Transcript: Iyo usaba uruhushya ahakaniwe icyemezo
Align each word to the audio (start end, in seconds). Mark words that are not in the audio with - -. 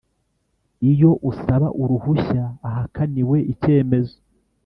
Iyo 0.91 1.11
usaba 1.29 1.67
uruhushya 1.81 2.43
ahakaniwe 2.67 3.37
icyemezo 3.53 4.15